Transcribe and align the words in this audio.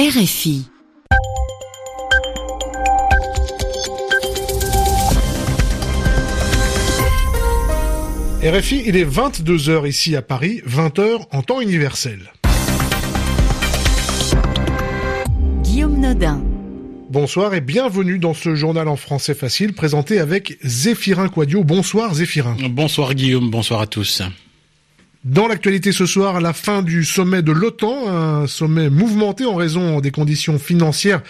RFI. 0.00 0.64
RFI, 8.42 8.82
il 8.86 8.96
est 8.96 9.04
22h 9.04 9.86
ici 9.86 10.16
à 10.16 10.22
Paris, 10.22 10.62
20h 10.66 11.26
en 11.32 11.42
temps 11.42 11.60
universel. 11.60 12.32
Guillaume 15.64 16.00
Nodin. 16.00 16.42
Bonsoir 17.10 17.52
et 17.52 17.60
bienvenue 17.60 18.18
dans 18.18 18.32
ce 18.32 18.54
journal 18.54 18.88
en 18.88 18.96
français 18.96 19.34
facile 19.34 19.74
présenté 19.74 20.18
avec 20.18 20.56
Zéphirin 20.64 21.28
Quadio. 21.28 21.62
Bonsoir 21.62 22.14
Zéphirin. 22.14 22.56
Bonsoir 22.70 23.12
Guillaume, 23.12 23.50
bonsoir 23.50 23.82
à 23.82 23.86
tous. 23.86 24.22
Dans 25.24 25.48
l'actualité 25.48 25.92
ce 25.92 26.06
soir, 26.06 26.40
la 26.40 26.54
fin 26.54 26.80
du 26.80 27.04
sommet 27.04 27.42
de 27.42 27.52
l'OTAN, 27.52 28.08
un 28.08 28.46
sommet 28.46 28.88
mouvementé 28.88 29.44
en 29.44 29.54
raison 29.54 30.00
des 30.00 30.10
conditions 30.10 30.58
financières 30.58 31.20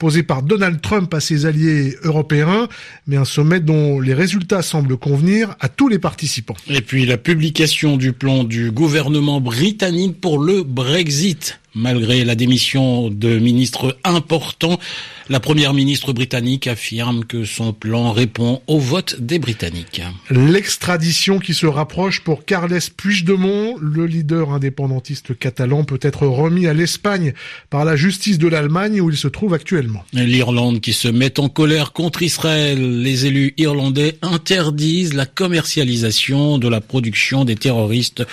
posées 0.00 0.24
par 0.24 0.42
Donald 0.42 0.80
Trump 0.80 1.12
à 1.14 1.20
ses 1.20 1.46
alliés 1.46 1.94
européens, 2.02 2.68
mais 3.06 3.16
un 3.16 3.26
sommet 3.26 3.60
dont 3.60 4.00
les 4.00 4.14
résultats 4.14 4.62
semblent 4.62 4.96
convenir 4.96 5.54
à 5.60 5.68
tous 5.68 5.88
les 5.88 5.98
participants. 6.00 6.56
Et 6.68 6.80
puis 6.80 7.04
la 7.06 7.18
publication 7.18 7.98
du 7.98 8.12
plan 8.12 8.42
du 8.42 8.70
gouvernement 8.72 9.40
britannique 9.40 10.20
pour 10.20 10.38
le 10.38 10.62
Brexit. 10.62 11.60
Malgré 11.74 12.24
la 12.24 12.34
démission 12.34 13.10
de 13.10 13.38
ministres 13.38 13.96
importants, 14.02 14.80
la 15.28 15.38
première 15.38 15.72
ministre 15.72 16.12
britannique 16.12 16.66
affirme 16.66 17.24
que 17.24 17.44
son 17.44 17.72
plan 17.72 18.10
répond 18.10 18.60
au 18.66 18.80
vote 18.80 19.20
des 19.20 19.38
Britanniques. 19.38 20.02
L'extradition 20.30 21.38
qui 21.38 21.54
se 21.54 21.66
rapproche 21.66 22.22
pour 22.22 22.44
Carles 22.44 22.80
Puigdemont, 22.96 23.76
le 23.80 24.06
leader 24.06 24.50
indépendantiste 24.50 25.38
catalan, 25.38 25.84
peut 25.84 26.00
être 26.02 26.26
remis 26.26 26.66
à 26.66 26.74
l'Espagne 26.74 27.34
par 27.70 27.84
la 27.84 27.94
justice 27.94 28.38
de 28.38 28.48
l'Allemagne 28.48 29.00
où 29.00 29.08
il 29.08 29.16
se 29.16 29.28
trouve 29.28 29.54
actuellement. 29.54 29.89
L'Irlande 30.12 30.80
qui 30.80 30.92
se 30.92 31.08
met 31.08 31.38
en 31.38 31.48
colère 31.48 31.92
contre 31.92 32.22
Israël. 32.22 33.02
Les 33.02 33.26
élus 33.26 33.54
irlandais 33.56 34.16
interdisent 34.22 35.14
la 35.14 35.26
commercialisation 35.26 36.58
de 36.58 36.68
la 36.68 36.80
production 36.80 37.44
des 37.44 37.56
terroristes 37.56 38.24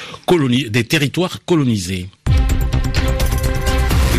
des 0.69 0.83
territoires 0.83 1.43
colonisés. 1.45 2.07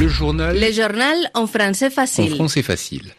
Le 0.00 0.08
journal. 0.08 0.58
Le 0.58 0.72
journal 0.72 1.16
en 1.34 1.46
français 1.46 1.90
facile. 1.90 2.32
En 2.32 2.36
français 2.36 2.62
facile. 2.62 3.14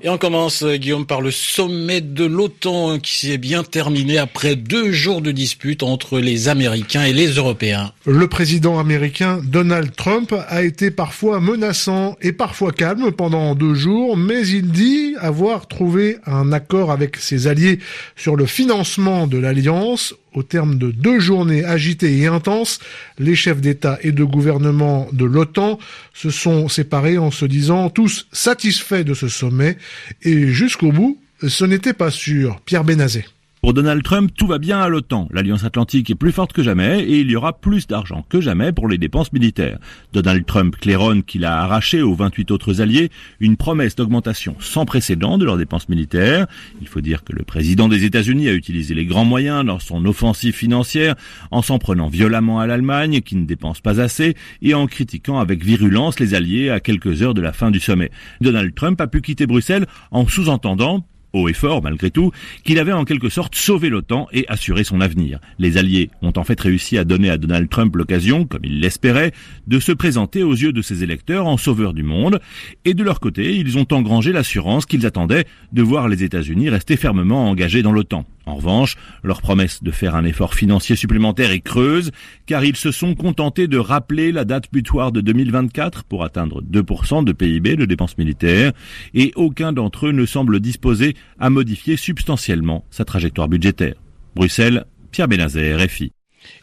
Et 0.00 0.08
on 0.08 0.16
commence, 0.16 0.64
Guillaume, 0.64 1.06
par 1.06 1.20
le 1.20 1.32
sommet 1.32 2.00
de 2.00 2.24
l'OTAN 2.24 3.00
qui 3.00 3.16
s'est 3.18 3.36
bien 3.36 3.64
terminé 3.64 4.16
après 4.16 4.54
deux 4.54 4.92
jours 4.92 5.20
de 5.20 5.32
dispute 5.32 5.82
entre 5.82 6.20
les 6.20 6.48
Américains 6.48 7.02
et 7.02 7.12
les 7.12 7.30
Européens. 7.30 7.92
Le 8.06 8.28
président 8.28 8.78
américain 8.78 9.40
Donald 9.44 9.90
Trump 9.96 10.32
a 10.48 10.62
été 10.62 10.92
parfois 10.92 11.40
menaçant 11.40 12.16
et 12.22 12.32
parfois 12.32 12.70
calme 12.70 13.10
pendant 13.10 13.56
deux 13.56 13.74
jours, 13.74 14.16
mais 14.16 14.46
il 14.46 14.70
dit 14.70 15.16
avoir 15.18 15.66
trouvé 15.66 16.18
un 16.26 16.52
accord 16.52 16.92
avec 16.92 17.16
ses 17.16 17.48
alliés 17.48 17.80
sur 18.14 18.36
le 18.36 18.46
financement 18.46 19.26
de 19.26 19.38
l'alliance 19.38 20.14
au 20.34 20.42
terme 20.42 20.78
de 20.78 20.90
deux 20.90 21.20
journées 21.20 21.64
agitées 21.64 22.18
et 22.18 22.26
intenses, 22.26 22.78
les 23.18 23.34
chefs 23.34 23.60
d'État 23.60 23.98
et 24.02 24.12
de 24.12 24.24
gouvernement 24.24 25.08
de 25.12 25.24
l'OTAN 25.24 25.78
se 26.14 26.30
sont 26.30 26.68
séparés 26.68 27.18
en 27.18 27.30
se 27.30 27.44
disant 27.44 27.90
tous 27.90 28.26
satisfaits 28.32 29.04
de 29.04 29.14
ce 29.14 29.28
sommet 29.28 29.78
et 30.22 30.48
jusqu'au 30.48 30.92
bout, 30.92 31.18
ce 31.46 31.64
n'était 31.64 31.92
pas 31.92 32.10
sûr. 32.10 32.60
Pierre 32.64 32.84
Benazet. 32.84 33.24
Pour 33.68 33.74
Donald 33.74 34.02
Trump, 34.02 34.30
tout 34.34 34.46
va 34.46 34.56
bien 34.56 34.80
à 34.80 34.88
l'OTAN. 34.88 35.28
L'Alliance 35.30 35.62
Atlantique 35.62 36.08
est 36.08 36.14
plus 36.14 36.32
forte 36.32 36.54
que 36.54 36.62
jamais 36.62 37.00
et 37.02 37.20
il 37.20 37.30
y 37.30 37.36
aura 37.36 37.52
plus 37.52 37.86
d'argent 37.86 38.24
que 38.26 38.40
jamais 38.40 38.72
pour 38.72 38.88
les 38.88 38.96
dépenses 38.96 39.30
militaires. 39.30 39.78
Donald 40.14 40.46
Trump 40.46 40.74
claironne 40.74 41.22
qu'il 41.22 41.44
a 41.44 41.60
arraché 41.60 42.00
aux 42.00 42.14
28 42.14 42.50
autres 42.50 42.80
alliés 42.80 43.10
une 43.40 43.58
promesse 43.58 43.94
d'augmentation 43.94 44.56
sans 44.58 44.86
précédent 44.86 45.36
de 45.36 45.44
leurs 45.44 45.58
dépenses 45.58 45.90
militaires. 45.90 46.46
Il 46.80 46.88
faut 46.88 47.02
dire 47.02 47.24
que 47.24 47.34
le 47.34 47.44
président 47.44 47.88
des 47.88 48.04
États-Unis 48.04 48.48
a 48.48 48.54
utilisé 48.54 48.94
les 48.94 49.04
grands 49.04 49.26
moyens 49.26 49.66
dans 49.66 49.80
son 49.80 50.02
offensive 50.06 50.54
financière 50.54 51.14
en 51.50 51.60
s'en 51.60 51.78
prenant 51.78 52.08
violemment 52.08 52.60
à 52.60 52.66
l'Allemagne 52.66 53.20
qui 53.20 53.36
ne 53.36 53.44
dépense 53.44 53.82
pas 53.82 54.00
assez 54.00 54.34
et 54.62 54.72
en 54.72 54.86
critiquant 54.86 55.40
avec 55.40 55.62
virulence 55.62 56.20
les 56.20 56.32
alliés 56.32 56.70
à 56.70 56.80
quelques 56.80 57.20
heures 57.20 57.34
de 57.34 57.42
la 57.42 57.52
fin 57.52 57.70
du 57.70 57.80
sommet. 57.80 58.12
Donald 58.40 58.74
Trump 58.74 58.98
a 59.02 59.08
pu 59.08 59.20
quitter 59.20 59.46
Bruxelles 59.46 59.84
en 60.10 60.26
sous-entendant 60.26 61.04
haut 61.32 61.48
et 61.48 61.52
fort 61.52 61.82
malgré 61.82 62.10
tout, 62.10 62.32
qu'il 62.64 62.78
avait 62.78 62.92
en 62.92 63.04
quelque 63.04 63.28
sorte 63.28 63.54
sauvé 63.54 63.88
l'OTAN 63.88 64.28
et 64.32 64.46
assuré 64.48 64.84
son 64.84 65.00
avenir. 65.00 65.38
Les 65.58 65.76
Alliés 65.76 66.10
ont 66.22 66.32
en 66.36 66.44
fait 66.44 66.60
réussi 66.60 66.98
à 66.98 67.04
donner 67.04 67.30
à 67.30 67.38
Donald 67.38 67.68
Trump 67.68 67.94
l'occasion, 67.96 68.44
comme 68.44 68.64
il 68.64 68.80
l'espérait, 68.80 69.32
de 69.66 69.78
se 69.80 69.92
présenter 69.92 70.42
aux 70.42 70.54
yeux 70.54 70.72
de 70.72 70.82
ses 70.82 71.02
électeurs 71.02 71.46
en 71.46 71.56
sauveur 71.56 71.92
du 71.92 72.02
monde, 72.02 72.40
et 72.84 72.94
de 72.94 73.02
leur 73.02 73.20
côté, 73.20 73.56
ils 73.56 73.78
ont 73.78 73.86
engrangé 73.90 74.32
l'assurance 74.32 74.86
qu'ils 74.86 75.06
attendaient 75.06 75.46
de 75.72 75.82
voir 75.82 76.08
les 76.08 76.24
États-Unis 76.24 76.70
rester 76.70 76.96
fermement 76.96 77.48
engagés 77.48 77.82
dans 77.82 77.92
l'OTAN. 77.92 78.24
En 78.48 78.54
revanche, 78.54 78.96
leur 79.22 79.42
promesse 79.42 79.82
de 79.82 79.90
faire 79.90 80.14
un 80.14 80.24
effort 80.24 80.54
financier 80.54 80.96
supplémentaire 80.96 81.50
est 81.50 81.60
creuse, 81.60 82.12
car 82.46 82.64
ils 82.64 82.76
se 82.76 82.90
sont 82.90 83.14
contentés 83.14 83.68
de 83.68 83.76
rappeler 83.76 84.32
la 84.32 84.46
date 84.46 84.72
butoir 84.72 85.12
de 85.12 85.20
2024 85.20 86.04
pour 86.04 86.24
atteindre 86.24 86.62
2% 86.62 87.24
de 87.24 87.32
PIB 87.32 87.76
de 87.76 87.84
dépenses 87.84 88.16
militaires, 88.16 88.72
et 89.12 89.32
aucun 89.36 89.72
d'entre 89.72 90.06
eux 90.06 90.12
ne 90.12 90.24
semble 90.24 90.60
disposer 90.60 91.14
à 91.38 91.50
modifier 91.50 91.98
substantiellement 91.98 92.86
sa 92.88 93.04
trajectoire 93.04 93.48
budgétaire. 93.48 93.96
Bruxelles, 94.34 94.86
Pierre 95.10 95.28
Benazer, 95.28 95.76
RFI. 95.76 96.12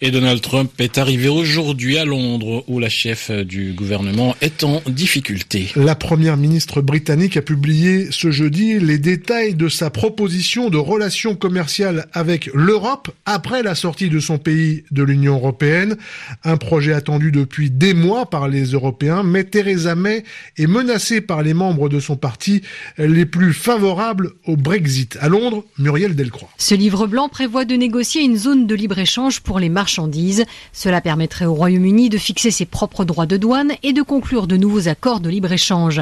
Et 0.01 0.11
Donald 0.11 0.41
Trump 0.41 0.71
est 0.79 0.97
arrivé 0.97 1.29
aujourd'hui 1.29 1.97
à 1.97 2.05
Londres 2.05 2.63
où 2.67 2.79
la 2.79 2.89
chef 2.89 3.31
du 3.31 3.71
gouvernement 3.71 4.35
est 4.41 4.63
en 4.63 4.81
difficulté. 4.87 5.69
La 5.75 5.95
première 5.95 6.37
ministre 6.37 6.81
britannique 6.81 7.37
a 7.37 7.41
publié 7.41 8.07
ce 8.11 8.29
jeudi 8.29 8.77
les 8.79 8.97
détails 8.97 9.55
de 9.55 9.69
sa 9.69 9.89
proposition 9.89 10.69
de 10.69 10.77
relations 10.77 11.35
commerciales 11.35 12.07
avec 12.11 12.49
l'Europe 12.53 13.09
après 13.25 13.63
la 13.63 13.73
sortie 13.73 14.09
de 14.09 14.19
son 14.19 14.37
pays 14.37 14.83
de 14.91 15.01
l'Union 15.01 15.35
européenne. 15.35 15.95
Un 16.43 16.57
projet 16.57 16.93
attendu 16.93 17.31
depuis 17.31 17.71
des 17.71 17.93
mois 17.93 18.29
par 18.29 18.47
les 18.49 18.65
Européens, 18.65 19.23
mais 19.23 19.45
Theresa 19.45 19.95
May 19.95 20.23
est 20.57 20.67
menacée 20.67 21.21
par 21.21 21.41
les 21.41 21.53
membres 21.53 21.89
de 21.89 21.99
son 21.99 22.17
parti 22.17 22.61
les 22.97 23.25
plus 23.25 23.53
favorables 23.53 24.31
au 24.45 24.57
Brexit. 24.57 25.17
À 25.21 25.29
Londres, 25.29 25.63
Muriel 25.79 26.15
Delcroix. 26.15 26.49
Ce 26.57 26.75
livre 26.75 27.07
blanc 27.07 27.29
prévoit 27.29 27.65
de 27.65 27.75
négocier 27.75 28.23
une 28.23 28.37
zone 28.37 28.67
de 28.67 28.75
libre-échange 28.75 29.39
pour 29.39 29.59
les 29.59 29.64
marchandises. 29.69 30.45
Cela 30.73 31.01
permettrait 31.01 31.45
au 31.45 31.53
Royaume-Uni 31.53 32.09
de 32.09 32.17
fixer 32.17 32.51
ses 32.51 32.65
propres 32.65 33.05
droits 33.05 33.25
de 33.25 33.37
douane 33.37 33.73
et 33.83 33.93
de 33.93 34.01
conclure 34.01 34.47
de 34.47 34.57
nouveaux 34.57 34.87
accords 34.87 35.19
de 35.19 35.29
libre-échange. 35.29 36.01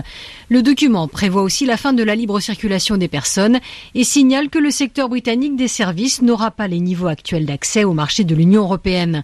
Le 0.50 0.62
document 0.62 1.07
prévoit 1.07 1.44
aussi 1.44 1.66
la 1.66 1.78
fin 1.78 1.94
de 1.94 2.03
la 2.03 2.16
libre 2.16 2.40
circulation 2.40 2.97
des 2.97 3.07
personnes 3.07 3.59
et 3.96 4.03
signale 4.03 4.50
que 4.50 4.59
le 4.59 4.72
secteur 4.72 5.09
britannique 5.09 5.56
des 5.56 5.68
services 5.68 6.22
n'aura 6.22 6.51
pas 6.51 6.68
les 6.68 6.79
niveaux 6.79 7.07
actuels 7.07 7.46
d'accès 7.46 7.84
au 7.84 7.94
marché 7.94 8.24
de 8.24 8.35
l'Union 8.35 8.63
européenne. 8.63 9.24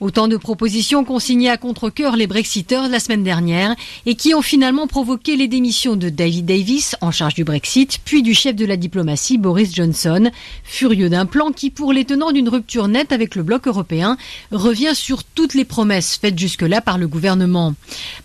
Autant 0.00 0.28
de 0.28 0.36
propositions 0.36 1.04
consignées 1.04 1.50
à 1.50 1.56
contre-coeur 1.56 2.14
les 2.14 2.28
Brexiteurs 2.28 2.88
la 2.88 3.00
semaine 3.00 3.24
dernière 3.24 3.74
et 4.06 4.14
qui 4.14 4.32
ont 4.32 4.42
finalement 4.42 4.86
provoqué 4.86 5.34
les 5.34 5.48
démissions 5.48 5.96
de 5.96 6.08
David 6.08 6.46
Davis, 6.46 6.94
en 7.00 7.10
charge 7.10 7.34
du 7.34 7.42
Brexit, 7.42 7.98
puis 8.04 8.22
du 8.22 8.32
chef 8.32 8.54
de 8.54 8.64
la 8.64 8.76
diplomatie 8.76 9.38
Boris 9.38 9.74
Johnson, 9.74 10.30
furieux 10.62 11.08
d'un 11.08 11.26
plan 11.26 11.50
qui, 11.50 11.70
pour 11.70 11.92
les 11.92 12.04
tenants 12.04 12.30
d'une 12.30 12.48
rupture 12.48 12.86
nette 12.86 13.10
avec 13.10 13.34
le 13.34 13.42
bloc 13.42 13.66
européen, 13.66 14.16
revient 14.52 14.94
sur 14.94 15.24
toutes 15.24 15.54
les 15.54 15.64
promesses 15.64 16.16
faites 16.16 16.38
jusque-là 16.38 16.80
par 16.80 16.96
le 16.96 17.08
gouvernement. 17.08 17.74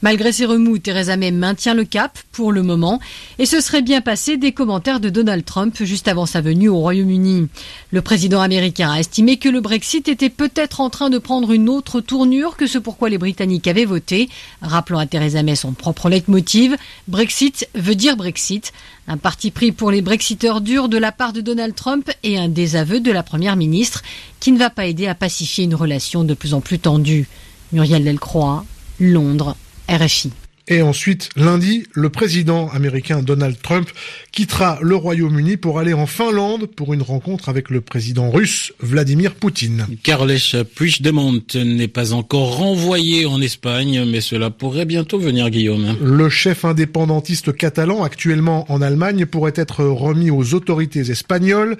Malgré 0.03 0.31
ces 0.31 0.45
remous, 0.45 0.77
Theresa 0.77 1.17
May 1.17 1.31
maintient 1.31 1.73
le 1.73 1.85
cap 1.85 2.19
pour 2.33 2.51
le 2.51 2.61
moment 2.61 2.99
et 3.39 3.47
ce 3.47 3.61
serait 3.61 3.81
bien 3.81 4.01
passé 4.01 4.37
des 4.37 4.51
commentaires 4.51 4.99
de 4.99 5.09
Donald 5.09 5.43
Trump 5.43 5.75
juste 5.81 6.07
avant 6.07 6.27
sa 6.27 6.39
venue 6.39 6.69
au 6.69 6.77
Royaume-Uni. 6.77 7.47
Le 7.91 8.01
président 8.01 8.41
américain 8.41 8.91
a 8.91 8.99
estimé 8.99 9.37
que 9.37 9.49
le 9.49 9.59
Brexit 9.59 10.07
était 10.07 10.29
peut-être 10.29 10.79
en 10.79 10.91
train 10.91 11.09
de 11.09 11.17
prendre 11.17 11.51
une 11.51 11.62
autre 11.67 12.01
tournure 12.01 12.57
que 12.57 12.67
ce 12.67 12.77
pourquoi 12.77 13.09
les 13.09 13.17
Britanniques 13.17 13.67
avaient 13.67 13.85
voté, 13.85 14.29
rappelant 14.61 14.99
à 14.99 15.05
Theresa 15.05 15.43
May 15.43 15.55
son 15.55 15.73
propre 15.73 16.09
leitmotiv 16.09 16.75
Brexit 17.07 17.67
veut 17.75 17.95
dire 17.95 18.17
Brexit. 18.17 18.73
Un 19.07 19.17
parti 19.17 19.51
pris 19.51 19.71
pour 19.71 19.91
les 19.91 20.01
Brexiteurs 20.01 20.61
durs 20.61 20.89
de 20.89 20.97
la 20.97 21.11
part 21.11 21.33
de 21.33 21.41
Donald 21.41 21.75
Trump 21.75 22.09
et 22.23 22.37
un 22.37 22.47
désaveu 22.47 22.99
de 22.99 23.11
la 23.11 23.23
Première 23.23 23.55
ministre 23.55 24.01
qui 24.39 24.51
ne 24.51 24.59
va 24.59 24.69
pas 24.69 24.85
aider 24.85 25.07
à 25.07 25.15
pacifier 25.15 25.65
une 25.65 25.75
relation 25.75 26.23
de 26.23 26.33
plus 26.33 26.53
en 26.53 26.61
plus 26.61 26.79
tendue. 26.79 27.27
Muriel 27.71 28.03
Delcroix, 28.03 28.65
Londres, 28.99 29.55
RFI. 29.89 30.31
Et 30.69 30.81
ensuite, 30.81 31.29
lundi, 31.35 31.87
le 31.91 32.09
président 32.09 32.69
américain 32.69 33.21
Donald 33.21 33.57
Trump 33.61 33.89
quittera 34.31 34.79
le 34.81 34.95
Royaume-Uni 34.95 35.57
pour 35.57 35.77
aller 35.77 35.91
en 35.91 36.05
Finlande 36.07 36.67
pour 36.67 36.93
une 36.93 37.01
rencontre 37.01 37.49
avec 37.49 37.69
le 37.69 37.81
président 37.81 38.31
russe 38.31 38.71
Vladimir 38.79 39.35
Poutine. 39.35 39.85
Carles 40.03 40.37
Puigdemont 40.73 41.41
n'est 41.55 41.89
pas 41.89 42.13
encore 42.13 42.55
renvoyé 42.55 43.25
en 43.25 43.41
Espagne, 43.41 44.05
mais 44.09 44.21
cela 44.21 44.51
pourrait 44.51 44.85
bientôt 44.85 45.19
venir, 45.19 45.49
Guillaume. 45.49 45.97
Le 46.01 46.29
chef 46.29 46.63
indépendantiste 46.63 47.53
catalan, 47.53 48.01
actuellement 48.01 48.65
en 48.71 48.81
Allemagne, 48.81 49.25
pourrait 49.25 49.53
être 49.57 49.83
remis 49.83 50.31
aux 50.31 50.53
autorités 50.53 51.11
espagnoles. 51.11 51.75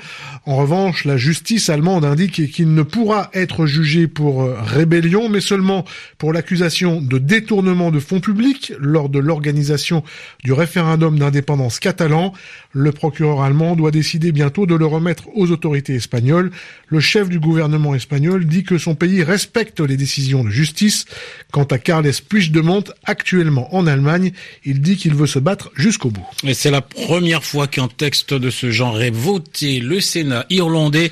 En 0.46 0.58
revanche, 0.58 1.06
la 1.06 1.16
justice 1.16 1.70
allemande 1.70 2.04
indique 2.04 2.52
qu'il 2.52 2.74
ne 2.74 2.84
pourra 2.84 3.30
être 3.34 3.66
jugé 3.66 4.08
pour 4.08 4.44
rébellion, 4.44 5.30
mais 5.30 5.42
seulement 5.42 5.86
pour 6.18 6.34
l'accusation 6.34 7.02
de 7.02 7.18
détournement 7.18 7.90
de 7.90 8.00
fonds 8.00 8.20
publics 8.20 8.73
lors 8.80 9.10
de 9.10 9.20
l'organisation 9.20 10.04
du 10.44 10.54
référendum 10.54 11.18
d'indépendance 11.18 11.80
catalan. 11.80 12.34
Le 12.72 12.92
procureur 12.92 13.42
allemand 13.42 13.76
doit 13.76 13.92
décider 13.92 14.32
bientôt 14.32 14.66
de 14.66 14.76
le 14.76 14.86
remettre 14.86 15.26
aux 15.36 15.52
autorités 15.52 15.96
espagnoles. 15.96 16.52
Le 16.88 17.00
chef 17.00 17.30
du 17.30 17.40
gouvernement 17.40 17.96
espagnol 17.96 18.46
dit 18.46 18.64
que 18.64 18.78
son 18.78 18.96
pays 18.96 19.24
respecte 19.24 19.80
les 19.80 19.98
décisions 19.98 20.44
de 20.44 20.50
justice. 20.50 21.06
Quant 21.52 21.64
à 21.64 21.78
Carles 21.78 22.12
Puigdemont, 22.28 22.84
actuellement 23.06 23.74
en 23.76 23.88
Allemagne, 23.88 24.32
il 24.66 24.82
dit 24.82 24.98
qu'il 24.98 25.16
veut 25.16 25.28
se 25.28 25.40
battre 25.40 25.72
jusqu'au 25.76 26.10
bout. 26.10 26.26
Et 26.44 26.54
c'est 26.54 26.72
la 26.72 26.82
première 26.82 27.44
fois 27.44 27.68
qu'un 27.68 27.88
texte 27.88 28.34
de 28.34 28.50
ce 28.50 28.72
genre 28.72 29.02
est 29.02 29.12
voté. 29.12 29.80
Le 29.80 30.00
Sénat 30.00 30.46
irlandais 30.50 31.12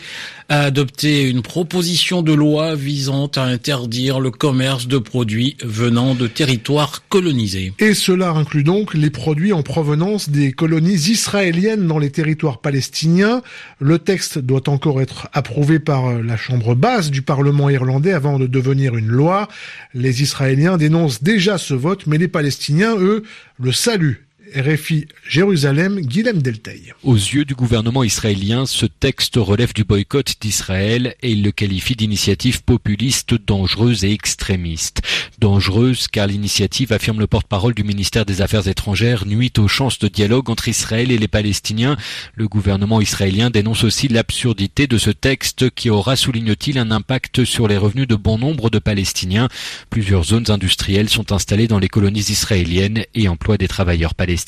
a 0.52 0.64
adopté 0.64 1.30
une 1.30 1.42
proposition 1.42 2.22
de 2.22 2.34
loi 2.34 2.76
visant 2.76 3.28
à 3.38 3.44
interdire 3.44 4.20
le 4.20 4.32
commerce 4.32 4.86
de 4.86 4.98
produits 4.98 5.56
venant 5.64 6.14
de 6.14 6.28
territoires 6.28 7.08
colonisés. 7.08 7.72
Et 7.80 7.94
cela 7.94 8.32
inclut 8.32 8.66
donc 8.66 8.94
les 8.94 9.12
produits 9.12 9.54
en 9.54 9.64
provenance 9.64 10.30
des 10.30 10.52
colonies 10.52 11.10
israéliennes 11.10 11.88
dans 11.88 12.00
les 12.00 12.10
territoires 12.10 12.60
palestiniens. 12.60 13.42
Le 13.80 13.98
texte 13.98 14.40
doit 14.40 14.68
encore 14.68 15.00
être 15.00 15.30
approuvé 15.32 15.80
par 15.80 16.22
la 16.22 16.36
Chambre 16.36 16.76
basse 16.76 17.12
du 17.12 17.22
Parlement 17.22 17.70
irlandais 17.70 18.12
avant 18.12 18.38
de 18.38 18.46
devenir 18.46 18.98
une 18.98 19.08
loi. 19.08 19.48
Les 19.94 20.22
Israéliens 20.22 20.76
dénoncent 20.76 21.24
déjà 21.24 21.58
ce 21.58 21.74
vote, 21.74 22.08
mais 22.08 22.18
les 22.18 22.28
Palestiniens, 22.28 22.98
eux, 22.98 23.24
le 23.58 23.72
saluent 23.72 24.28
RFI 24.56 25.08
Jérusalem, 25.28 26.02
Guilhem 26.02 26.42
Delteil. 26.42 26.94
Aux 27.04 27.16
yeux 27.16 27.46
du 27.46 27.56
gouvernement 27.56 28.04
israélien, 28.04 28.66
ce 28.66 28.86
texte 28.86 29.36
relève 29.38 29.74
du 29.74 29.86
boycott 29.86 30.36
d'Israël 30.42 31.16
et 31.22 31.32
il 31.32 31.44
le 31.44 31.52
qualifie 31.52 31.96
d'initiative 31.96 32.64
populiste, 32.64 33.34
dangereuse 33.34 34.04
et 34.04 34.12
extrémiste. 34.12 35.02
Dangereuse 35.40 36.08
car 36.08 36.28
l'initiative, 36.28 36.92
affirme 36.92 37.20
le 37.20 37.28
porte-parole 37.28 37.74
du 37.74 37.84
ministère 37.84 38.26
des 38.26 38.42
Affaires 38.42 38.68
étrangères, 38.68 39.26
nuit 39.26 39.54
aux 39.58 39.70
chances 39.70 40.00
de 40.00 40.10
dialogue 40.10 40.50
entre 40.50 40.68
Israël 40.68 41.12
et 41.12 41.18
les 41.18 41.30
Palestiniens. 41.30 41.96
Le 42.36 42.48
gouvernement 42.48 43.00
israélien 43.00 43.52
dénonce 43.52 43.86
aussi 43.86 44.10
l'absurdité 44.10 44.88
de 44.88 44.98
ce 44.98 45.12
texte 45.12 45.70
qui 45.70 45.90
aura, 45.90 46.18
souligne-t-il, 46.18 46.78
un 46.78 46.92
impact 46.92 47.46
sur 47.46 47.68
les 47.68 47.78
revenus 47.78 48.08
de 48.08 48.16
bon 48.16 48.38
nombre 48.38 48.70
de 48.70 48.80
Palestiniens. 48.80 49.48
Plusieurs 49.90 50.26
zones 50.26 50.52
industrielles 50.52 51.10
sont 51.10 51.32
installées 51.32 51.68
dans 51.68 51.80
les 51.80 51.90
colonies 51.90 52.20
israéliennes 52.20 53.06
et 53.16 53.30
emploient 53.30 53.58
des 53.58 53.70
travailleurs 53.70 54.14
palestiniens. 54.14 54.41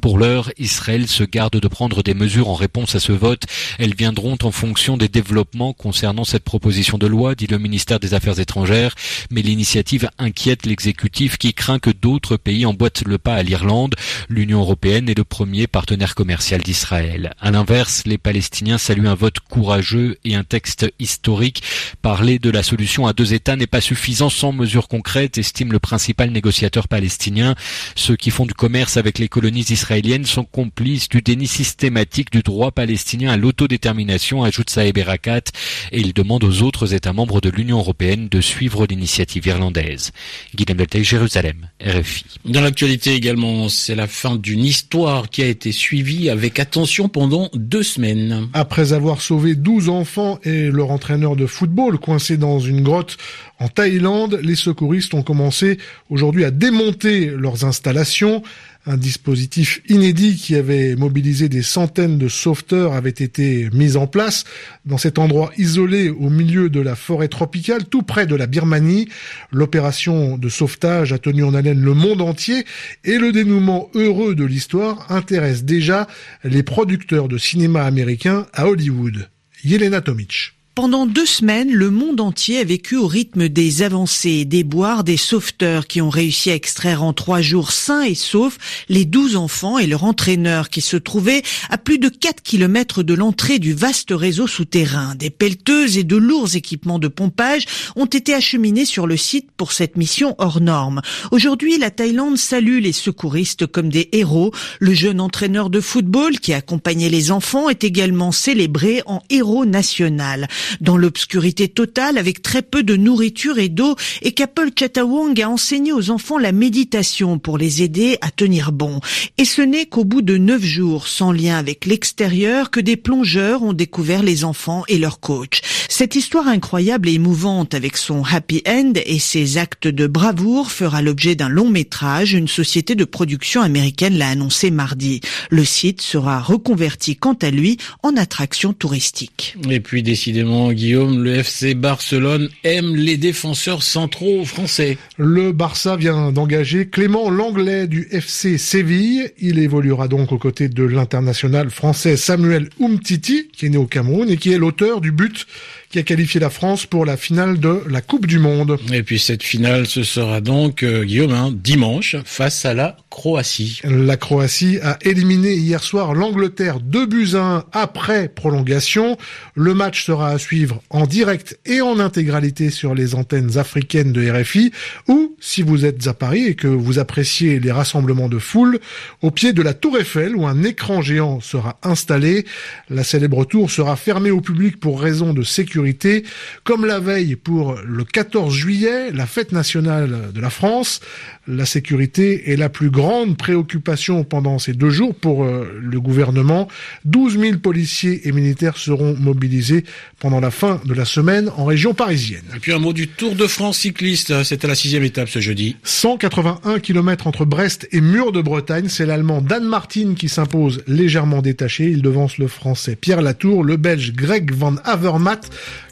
Pour 0.00 0.18
l'heure, 0.18 0.50
Israël 0.58 1.08
se 1.08 1.24
garde 1.24 1.56
de 1.56 1.68
prendre 1.68 2.02
des 2.02 2.14
mesures 2.14 2.48
en 2.48 2.54
réponse 2.54 2.94
à 2.94 3.00
ce 3.00 3.12
vote. 3.12 3.44
Elles 3.78 3.94
viendront 3.94 4.36
en 4.42 4.50
fonction 4.50 4.96
des 4.96 5.08
développements 5.08 5.72
concernant 5.72 6.24
cette 6.24 6.44
proposition 6.44 6.98
de 6.98 7.06
loi, 7.06 7.34
dit 7.34 7.46
le 7.46 7.58
ministère 7.58 8.00
des 8.00 8.14
Affaires 8.14 8.38
étrangères, 8.38 8.94
mais 9.30 9.42
l'initiative 9.42 10.08
inquiète 10.18 10.66
l'exécutif 10.66 11.38
qui 11.38 11.54
craint 11.54 11.78
que 11.78 11.90
d'autres 11.90 12.36
pays 12.36 12.66
emboîtent 12.66 13.04
le 13.06 13.18
pas 13.18 13.34
à 13.34 13.42
l'Irlande. 13.42 13.94
L'Union 14.28 14.60
européenne 14.60 15.08
est 15.08 15.16
le 15.16 15.24
premier 15.24 15.66
partenaire 15.66 16.14
commercial 16.14 16.62
d'Israël. 16.62 17.34
À 17.40 17.50
l'inverse, 17.50 18.02
les 18.06 18.18
Palestiniens 18.18 18.78
saluent 18.78 19.08
un 19.08 19.14
vote 19.14 19.40
courageux 19.40 20.18
et 20.24 20.34
un 20.34 20.44
texte 20.44 20.86
historique. 20.98 21.62
Parler 22.02 22.38
de 22.38 22.50
la 22.50 22.62
solution 22.62 23.06
à 23.06 23.12
deux 23.12 23.34
États 23.34 23.56
n'est 23.56 23.66
pas 23.66 23.80
suffisant 23.80 24.30
sans 24.30 24.52
mesures 24.52 24.88
concrètes, 24.88 25.38
estime 25.38 25.72
le 25.72 25.78
principal 25.78 26.30
négociateur 26.30 26.88
palestinien. 26.88 27.54
Ceux 27.94 28.16
qui 28.16 28.30
font 28.30 28.46
du 28.46 28.54
commerce 28.54 28.96
avec 28.96 29.13
les 29.18 29.28
colonies 29.28 29.66
israéliennes 29.70 30.24
sont 30.24 30.44
complices 30.44 31.08
du 31.08 31.22
déni 31.22 31.46
systématique 31.46 32.30
du 32.30 32.42
droit 32.42 32.70
palestinien 32.70 33.30
à 33.30 33.36
l'autodétermination, 33.36 34.42
ajoute 34.42 34.70
Saeb 34.70 34.98
Erakat, 34.98 35.44
et 35.92 36.00
il 36.00 36.12
demande 36.12 36.44
aux 36.44 36.62
autres 36.62 36.94
États 36.94 37.12
membres 37.12 37.40
de 37.40 37.50
l'Union 37.50 37.78
européenne 37.78 38.28
de 38.28 38.40
suivre 38.40 38.86
l'initiative 38.86 39.46
irlandaise. 39.46 40.12
Guillaume 40.54 40.78
Deltay, 40.78 41.04
Jérusalem, 41.04 41.68
RFI. 41.84 42.24
Dans 42.44 42.60
l'actualité 42.60 43.14
également, 43.14 43.68
c'est 43.68 43.94
la 43.94 44.06
fin 44.06 44.36
d'une 44.36 44.64
histoire 44.64 45.28
qui 45.28 45.42
a 45.42 45.46
été 45.46 45.72
suivie 45.72 46.30
avec 46.30 46.58
attention 46.58 47.08
pendant 47.08 47.50
deux 47.54 47.82
semaines. 47.82 48.48
Après 48.52 48.92
avoir 48.92 49.20
sauvé 49.20 49.54
12 49.54 49.88
enfants 49.88 50.38
et 50.44 50.70
leur 50.70 50.90
entraîneur 50.90 51.36
de 51.36 51.46
football 51.46 51.98
coincés 51.98 52.36
dans 52.36 52.58
une 52.58 52.82
grotte 52.82 53.16
en 53.60 53.68
Thaïlande, 53.68 54.40
les 54.42 54.56
secouristes 54.56 55.14
ont 55.14 55.22
commencé 55.22 55.78
aujourd'hui 56.10 56.44
à 56.44 56.50
démonter 56.50 57.26
leurs 57.26 57.64
installations. 57.64 58.42
Un 58.86 58.98
dispositif 58.98 59.80
inédit 59.88 60.36
qui 60.36 60.54
avait 60.54 60.94
mobilisé 60.94 61.48
des 61.48 61.62
centaines 61.62 62.18
de 62.18 62.28
sauveteurs 62.28 62.92
avait 62.92 63.08
été 63.08 63.70
mis 63.72 63.96
en 63.96 64.06
place 64.06 64.44
dans 64.84 64.98
cet 64.98 65.18
endroit 65.18 65.52
isolé 65.56 66.10
au 66.10 66.28
milieu 66.28 66.68
de 66.68 66.80
la 66.80 66.94
forêt 66.94 67.28
tropicale, 67.28 67.86
tout 67.86 68.02
près 68.02 68.26
de 68.26 68.34
la 68.34 68.46
Birmanie. 68.46 69.08
L'opération 69.50 70.36
de 70.36 70.48
sauvetage 70.50 71.14
a 71.14 71.18
tenu 71.18 71.44
en 71.44 71.54
haleine 71.54 71.80
le 71.80 71.94
monde 71.94 72.20
entier 72.20 72.66
et 73.04 73.16
le 73.16 73.32
dénouement 73.32 73.90
heureux 73.94 74.34
de 74.34 74.44
l'histoire 74.44 75.10
intéresse 75.10 75.64
déjà 75.64 76.06
les 76.42 76.62
producteurs 76.62 77.28
de 77.28 77.38
cinéma 77.38 77.84
américains 77.84 78.46
à 78.52 78.68
Hollywood. 78.68 79.30
Yelena 79.64 80.02
Tomic. 80.02 80.53
Pendant 80.74 81.06
deux 81.06 81.24
semaines, 81.24 81.72
le 81.72 81.88
monde 81.88 82.20
entier 82.20 82.58
a 82.58 82.64
vécu 82.64 82.96
au 82.96 83.06
rythme 83.06 83.48
des 83.48 83.82
avancées 83.82 84.44
des 84.44 84.64
boires 84.64 85.04
des 85.04 85.16
sauveteurs 85.16 85.86
qui 85.86 86.00
ont 86.00 86.10
réussi 86.10 86.50
à 86.50 86.56
extraire 86.56 87.04
en 87.04 87.12
trois 87.12 87.40
jours 87.40 87.70
sains 87.70 88.02
et 88.02 88.16
saufs 88.16 88.58
les 88.88 89.04
douze 89.04 89.36
enfants 89.36 89.78
et 89.78 89.86
leur 89.86 90.02
entraîneur 90.02 90.70
qui 90.70 90.80
se 90.80 90.96
trouvaient 90.96 91.44
à 91.70 91.78
plus 91.78 91.98
de 91.98 92.08
4 92.08 92.42
kilomètres 92.42 93.04
de 93.04 93.14
l'entrée 93.14 93.60
du 93.60 93.72
vaste 93.72 94.10
réseau 94.10 94.48
souterrain. 94.48 95.14
Des 95.14 95.30
pelleteuses 95.30 95.96
et 95.96 96.02
de 96.02 96.16
lourds 96.16 96.56
équipements 96.56 96.98
de 96.98 97.06
pompage 97.06 97.66
ont 97.94 98.06
été 98.06 98.34
acheminés 98.34 98.84
sur 98.84 99.06
le 99.06 99.16
site 99.16 99.52
pour 99.56 99.70
cette 99.70 99.96
mission 99.96 100.34
hors 100.38 100.60
norme. 100.60 101.02
Aujourd'hui, 101.30 101.78
la 101.78 101.92
Thaïlande 101.92 102.36
salue 102.36 102.80
les 102.80 102.92
secouristes 102.92 103.68
comme 103.68 103.90
des 103.90 104.08
héros. 104.10 104.50
Le 104.80 104.92
jeune 104.92 105.20
entraîneur 105.20 105.70
de 105.70 105.80
football 105.80 106.40
qui 106.40 106.52
accompagnait 106.52 107.10
les 107.10 107.30
enfants 107.30 107.68
est 107.68 107.84
également 107.84 108.32
célébré 108.32 109.02
en 109.06 109.22
héros 109.30 109.66
national 109.66 110.48
dans 110.80 110.96
l'obscurité 110.96 111.68
totale 111.68 112.18
avec 112.18 112.42
très 112.42 112.62
peu 112.62 112.82
de 112.82 112.96
nourriture 112.96 113.58
et 113.58 113.68
d'eau 113.68 113.96
et 114.22 114.32
qu'Apple 114.32 114.70
Chatawong 114.78 115.40
a 115.40 115.48
enseigné 115.48 115.92
aux 115.92 116.10
enfants 116.10 116.38
la 116.38 116.52
méditation 116.52 117.38
pour 117.38 117.58
les 117.58 117.82
aider 117.82 118.18
à 118.20 118.30
tenir 118.30 118.72
bon. 118.72 119.00
Et 119.38 119.44
ce 119.44 119.62
n'est 119.62 119.86
qu'au 119.86 120.04
bout 120.04 120.22
de 120.22 120.36
neuf 120.36 120.62
jours 120.62 121.08
sans 121.08 121.32
lien 121.32 121.56
avec 121.56 121.86
l'extérieur 121.86 122.70
que 122.70 122.80
des 122.80 122.96
plongeurs 122.96 123.62
ont 123.62 123.72
découvert 123.72 124.22
les 124.22 124.44
enfants 124.44 124.84
et 124.88 124.98
leur 124.98 125.20
coach. 125.20 125.60
Cette 125.88 126.16
histoire 126.16 126.48
incroyable 126.48 127.08
et 127.08 127.14
émouvante 127.14 127.74
avec 127.74 127.96
son 127.96 128.22
happy 128.24 128.62
end 128.66 128.92
et 129.06 129.18
ses 129.18 129.58
actes 129.58 129.88
de 129.88 130.06
bravoure 130.06 130.70
fera 130.70 131.02
l'objet 131.02 131.34
d'un 131.34 131.48
long 131.48 131.68
métrage. 131.68 132.34
Une 132.34 132.48
société 132.48 132.94
de 132.94 133.04
production 133.04 133.62
américaine 133.62 134.16
l'a 134.16 134.28
annoncé 134.28 134.70
mardi. 134.70 135.20
Le 135.50 135.64
site 135.64 136.00
sera 136.00 136.40
reconverti 136.40 137.16
quant 137.16 137.34
à 137.34 137.50
lui 137.50 137.78
en 138.02 138.16
attraction 138.16 138.72
touristique. 138.72 139.56
Et 139.70 139.80
puis 139.80 140.02
décidément 140.02 140.53
Guillaume, 140.54 141.22
le 141.24 141.34
FC 141.34 141.74
Barcelone 141.74 142.48
aime 142.62 142.94
les 142.94 143.16
défenseurs 143.16 143.82
centraux 143.82 144.44
français. 144.44 144.98
Le 145.16 145.52
Barça 145.52 145.96
vient 145.96 146.30
d'engager 146.30 146.86
Clément 146.86 147.28
Langlais 147.28 147.88
du 147.88 148.06
FC 148.12 148.56
Séville. 148.56 149.32
Il 149.38 149.58
évoluera 149.58 150.06
donc 150.06 150.30
aux 150.30 150.38
côtés 150.38 150.68
de 150.68 150.84
l'international 150.84 151.70
français 151.70 152.16
Samuel 152.16 152.68
Umtiti, 152.80 153.48
qui 153.52 153.66
est 153.66 153.70
né 153.70 153.76
au 153.76 153.86
Cameroun 153.86 154.30
et 154.30 154.36
qui 154.36 154.52
est 154.52 154.58
l'auteur 154.58 155.00
du 155.00 155.10
but 155.10 155.46
qui 155.94 156.00
a 156.00 156.02
qualifié 156.02 156.40
la 156.40 156.50
France 156.50 156.86
pour 156.86 157.06
la 157.06 157.16
finale 157.16 157.60
de 157.60 157.82
la 157.88 158.00
Coupe 158.00 158.26
du 158.26 158.40
Monde. 158.40 158.78
Et 158.92 159.04
puis 159.04 159.20
cette 159.20 159.44
finale, 159.44 159.86
ce 159.86 160.02
sera 160.02 160.40
donc, 160.40 160.82
euh, 160.82 161.04
Guillaume, 161.04 161.30
hein, 161.30 161.52
dimanche, 161.54 162.16
face 162.24 162.64
à 162.64 162.74
la 162.74 162.96
Croatie. 163.10 163.80
La 163.84 164.16
Croatie 164.16 164.80
a 164.82 164.98
éliminé 165.02 165.52
hier 165.52 165.84
soir 165.84 166.12
l'Angleterre 166.12 166.80
2 166.80 167.06
buts 167.06 167.36
1 167.36 167.66
après 167.70 168.26
prolongation. 168.26 169.16
Le 169.54 169.72
match 169.72 170.04
sera 170.04 170.30
à 170.30 170.38
suivre 170.38 170.82
en 170.90 171.06
direct 171.06 171.60
et 171.64 171.80
en 171.80 172.00
intégralité 172.00 172.70
sur 172.70 172.96
les 172.96 173.14
antennes 173.14 173.56
africaines 173.56 174.12
de 174.12 174.28
RFI 174.28 174.72
ou, 175.06 175.36
si 175.38 175.62
vous 175.62 175.84
êtes 175.84 176.08
à 176.08 176.12
Paris 176.12 176.46
et 176.46 176.54
que 176.56 176.66
vous 176.66 176.98
appréciez 176.98 177.60
les 177.60 177.70
rassemblements 177.70 178.28
de 178.28 178.40
foule, 178.40 178.80
au 179.22 179.30
pied 179.30 179.52
de 179.52 179.62
la 179.62 179.74
Tour 179.74 179.96
Eiffel 179.96 180.34
où 180.34 180.44
un 180.44 180.64
écran 180.64 181.02
géant 181.02 181.40
sera 181.40 181.78
installé. 181.84 182.46
La 182.90 183.04
célèbre 183.04 183.44
tour 183.44 183.70
sera 183.70 183.94
fermée 183.94 184.32
au 184.32 184.40
public 184.40 184.80
pour 184.80 185.00
raison 185.00 185.32
de 185.32 185.44
sécurité 185.44 185.83
sécurité. 185.84 186.24
Comme 186.64 186.86
la 186.86 186.98
veille 186.98 187.36
pour 187.36 187.76
le 187.84 188.04
14 188.04 188.54
juillet, 188.54 189.10
la 189.12 189.26
fête 189.26 189.52
nationale 189.52 190.32
de 190.34 190.40
la 190.40 190.50
France, 190.50 191.00
la 191.46 191.66
sécurité 191.66 192.52
est 192.52 192.56
la 192.56 192.68
plus 192.68 192.90
grande 192.90 193.36
préoccupation 193.36 194.24
pendant 194.24 194.58
ces 194.58 194.72
deux 194.72 194.90
jours 194.90 195.14
pour 195.14 195.44
euh, 195.44 195.78
le 195.82 196.00
gouvernement. 196.00 196.68
12 197.04 197.38
000 197.38 197.58
policiers 197.58 198.26
et 198.26 198.32
militaires 198.32 198.78
seront 198.78 199.14
mobilisés 199.18 199.84
pendant 200.18 200.40
la 200.40 200.50
fin 200.50 200.80
de 200.86 200.94
la 200.94 201.04
semaine 201.04 201.50
en 201.56 201.66
région 201.66 201.92
parisienne. 201.92 202.44
Et 202.56 202.60
puis 202.60 202.72
un 202.72 202.78
mot 202.78 202.92
du 202.92 203.08
Tour 203.08 203.34
de 203.34 203.46
France 203.46 203.78
cycliste, 203.78 204.42
c'était 204.42 204.68
la 204.68 204.74
sixième 204.74 205.02
étape 205.02 205.28
ce 205.28 205.40
jeudi. 205.40 205.76
181 205.82 206.78
km 206.78 207.26
entre 207.26 207.44
Brest 207.44 207.88
et 207.92 208.00
Mur 208.00 208.32
de 208.32 208.40
Bretagne, 208.40 208.88
c'est 208.88 209.06
l'Allemand 209.06 209.42
Dan 209.42 209.64
Martin 209.64 210.14
qui 210.16 210.28
s'impose 210.28 210.82
légèrement 210.86 211.42
détaché. 211.42 211.84
Il 211.90 212.00
devance 212.00 212.38
le 212.38 212.48
Français 212.48 212.96
Pierre 212.96 213.20
Latour, 213.20 213.64
le 213.64 213.76
Belge 213.76 214.12
Greg 214.14 214.52
Van 214.52 214.76
Avermaet 214.84 215.40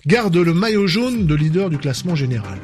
garde 0.06 0.36
le 0.36 0.54
maillot 0.54 0.86
jaune 0.86 1.26
de 1.26 1.34
leader 1.34 1.70
du 1.70 1.78
classement 1.78 2.14
général. 2.14 2.58